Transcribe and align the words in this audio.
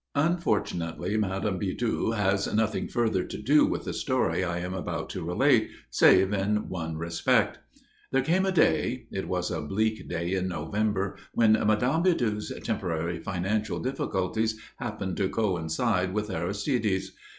Unfortunately 0.15 1.15
Madame 1.15 1.59
Bidoux 1.59 2.09
has 2.17 2.51
nothing 2.51 2.87
further 2.87 3.23
to 3.23 3.37
do 3.39 3.67
with 3.67 3.83
the 3.85 3.93
story 3.93 4.43
I 4.43 4.57
am 4.57 4.73
about 4.73 5.11
to 5.11 5.23
relate, 5.23 5.69
save 5.91 6.33
in 6.33 6.69
one 6.69 6.97
respect: 6.97 7.59
There 8.11 8.23
came 8.23 8.43
a 8.43 8.51
day 8.51 9.05
it 9.11 9.27
was 9.27 9.51
a 9.51 9.61
bleak 9.61 10.07
day 10.09 10.33
in 10.33 10.47
November, 10.47 11.17
when 11.35 11.51
Madame 11.51 12.01
Bidoux's 12.01 12.51
temporary 12.63 13.19
financial 13.19 13.77
difficulties 13.79 14.59
happened 14.77 15.17
to 15.17 15.29
coincide 15.29 16.15
with 16.15 16.31
Aristide's. 16.31 17.11